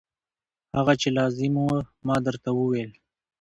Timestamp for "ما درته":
2.07-2.49